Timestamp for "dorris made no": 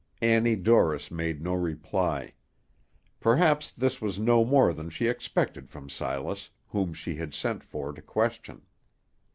0.55-1.53